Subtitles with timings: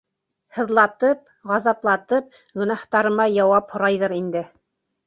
[0.57, 1.21] Һыҙлатып,
[1.51, 4.47] ғазаплатып гонаһтарыма яуап һорайҙыр инде.